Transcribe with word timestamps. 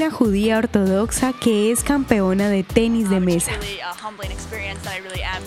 una 0.00 0.10
judía 0.10 0.56
ortodoxa 0.56 1.34
que 1.34 1.70
es 1.70 1.84
campeona 1.84 2.48
de 2.48 2.62
tenis 2.62 3.10
de 3.10 3.20
mesa. 3.20 3.52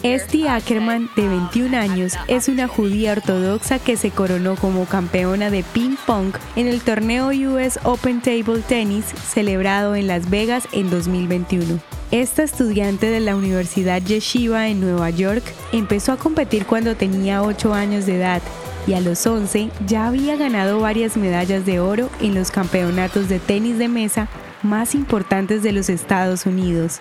Esti 0.03 0.47
Ackerman, 0.47 1.09
de 1.15 1.27
21 1.27 1.75
años, 1.75 2.13
es 2.27 2.49
una 2.49 2.67
judía 2.67 3.13
ortodoxa 3.13 3.79
que 3.79 3.97
se 3.97 4.11
coronó 4.11 4.55
como 4.55 4.85
campeona 4.85 5.49
de 5.49 5.63
ping 5.63 5.95
pong 6.05 6.35
en 6.55 6.67
el 6.67 6.81
torneo 6.81 7.29
US 7.29 7.79
Open 7.83 8.21
Table 8.21 8.61
Tennis 8.67 9.05
celebrado 9.05 9.95
en 9.95 10.05
Las 10.05 10.29
Vegas 10.29 10.67
en 10.71 10.91
2021. 10.91 11.79
Esta 12.11 12.43
estudiante 12.43 13.07
de 13.07 13.21
la 13.21 13.35
Universidad 13.35 14.03
Yeshiva 14.03 14.67
en 14.67 14.81
Nueva 14.81 15.09
York 15.09 15.43
empezó 15.71 16.11
a 16.11 16.17
competir 16.17 16.67
cuando 16.67 16.95
tenía 16.95 17.41
8 17.41 17.73
años 17.73 18.05
de 18.05 18.17
edad 18.17 18.43
y 18.87 18.93
a 18.93 19.01
los 19.01 19.25
11 19.25 19.69
ya 19.87 20.07
había 20.07 20.35
ganado 20.35 20.79
varias 20.79 21.17
medallas 21.17 21.65
de 21.65 21.79
oro 21.79 22.09
en 22.21 22.35
los 22.35 22.51
campeonatos 22.51 23.29
de 23.29 23.39
tenis 23.39 23.77
de 23.77 23.87
mesa 23.87 24.27
más 24.61 24.95
importantes 24.95 25.63
de 25.63 25.71
los 25.71 25.89
Estados 25.89 26.45
Unidos. 26.45 26.99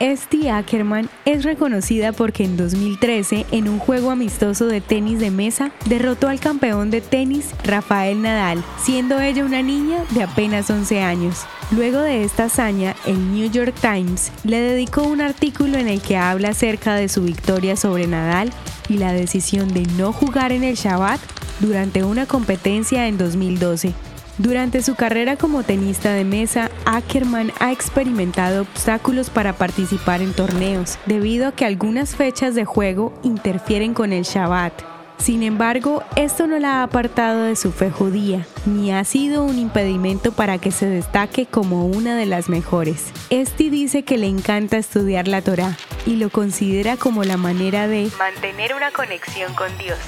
Esti 0.00 0.48
Ackerman 0.48 1.10
es 1.26 1.44
reconocida 1.44 2.12
porque 2.12 2.44
en 2.44 2.56
2013, 2.56 3.44
en 3.52 3.68
un 3.68 3.78
juego 3.78 4.10
amistoso 4.10 4.66
de 4.66 4.80
tenis 4.80 5.20
de 5.20 5.30
mesa, 5.30 5.72
derrotó 5.84 6.28
al 6.28 6.40
campeón 6.40 6.90
de 6.90 7.02
tenis 7.02 7.50
Rafael 7.64 8.22
Nadal, 8.22 8.64
siendo 8.82 9.20
ella 9.20 9.44
una 9.44 9.60
niña 9.60 9.98
de 10.10 10.22
apenas 10.22 10.70
11 10.70 11.02
años. 11.02 11.44
Luego 11.70 12.00
de 12.00 12.24
esta 12.24 12.44
hazaña, 12.44 12.96
el 13.04 13.34
New 13.34 13.50
York 13.50 13.74
Times 13.78 14.32
le 14.42 14.60
dedicó 14.60 15.02
un 15.02 15.20
artículo 15.20 15.76
en 15.76 15.86
el 15.86 16.00
que 16.00 16.16
habla 16.16 16.48
acerca 16.48 16.94
de 16.94 17.10
su 17.10 17.22
victoria 17.22 17.76
sobre 17.76 18.06
Nadal 18.06 18.54
y 18.90 18.98
la 18.98 19.12
decisión 19.12 19.72
de 19.72 19.82
no 19.96 20.12
jugar 20.12 20.52
en 20.52 20.64
el 20.64 20.74
Shabbat 20.74 21.20
durante 21.60 22.04
una 22.04 22.26
competencia 22.26 23.06
en 23.06 23.16
2012. 23.16 23.94
Durante 24.38 24.82
su 24.82 24.94
carrera 24.94 25.36
como 25.36 25.62
tenista 25.62 26.12
de 26.12 26.24
mesa, 26.24 26.70
Ackerman 26.86 27.52
ha 27.60 27.72
experimentado 27.72 28.62
obstáculos 28.62 29.30
para 29.30 29.52
participar 29.52 30.22
en 30.22 30.32
torneos, 30.32 30.98
debido 31.06 31.46
a 31.46 31.52
que 31.52 31.66
algunas 31.66 32.16
fechas 32.16 32.54
de 32.54 32.64
juego 32.64 33.12
interfieren 33.22 33.94
con 33.94 34.12
el 34.12 34.24
Shabbat. 34.24 34.72
Sin 35.18 35.42
embargo, 35.42 36.02
esto 36.16 36.46
no 36.46 36.58
la 36.58 36.76
ha 36.76 36.82
apartado 36.82 37.42
de 37.42 37.54
su 37.54 37.72
fe 37.72 37.90
judía, 37.90 38.46
ni 38.64 38.90
ha 38.90 39.04
sido 39.04 39.44
un 39.44 39.58
impedimento 39.58 40.32
para 40.32 40.56
que 40.56 40.70
se 40.70 40.86
destaque 40.86 41.44
como 41.44 41.86
una 41.86 42.16
de 42.16 42.24
las 42.24 42.48
mejores. 42.48 43.12
Esti 43.28 43.68
dice 43.68 44.02
que 44.02 44.16
le 44.16 44.26
encanta 44.26 44.78
estudiar 44.78 45.28
la 45.28 45.42
Torá 45.42 45.76
y 46.06 46.16
lo 46.16 46.30
considera 46.30 46.96
como 46.96 47.24
la 47.24 47.36
manera 47.36 47.88
de 47.88 48.10
mantener 48.18 48.74
una 48.74 48.90
conexión 48.90 49.54
con 49.54 49.76
Dios. 49.78 49.98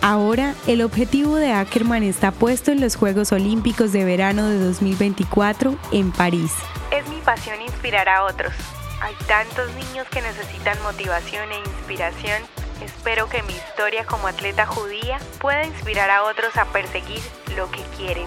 Ahora, 0.00 0.54
el 0.66 0.82
objetivo 0.82 1.36
de 1.36 1.52
Ackerman 1.52 2.02
está 2.02 2.32
puesto 2.32 2.72
en 2.72 2.80
los 2.80 2.96
Juegos 2.96 3.30
Olímpicos 3.30 3.92
de 3.92 4.04
Verano 4.04 4.48
de 4.48 4.58
2024 4.58 5.76
en 5.92 6.10
París. 6.10 6.52
Es 6.90 7.08
mi 7.08 7.18
pasión 7.18 7.60
inspirar 7.62 8.08
a 8.08 8.24
otros. 8.24 8.52
Hay 9.00 9.14
tantos 9.28 9.72
niños 9.74 10.08
que 10.08 10.20
necesitan 10.20 10.80
motivación 10.82 11.50
e 11.52 11.58
inspiración. 11.58 12.42
Espero 12.84 13.28
que 13.28 13.44
mi 13.44 13.52
historia 13.52 14.04
como 14.04 14.26
atleta 14.26 14.66
judía 14.66 15.18
pueda 15.40 15.64
inspirar 15.64 16.10
a 16.10 16.24
otros 16.24 16.56
a 16.56 16.64
perseguir 16.66 17.22
lo 17.56 17.70
que 17.70 17.82
quieren. 17.96 18.26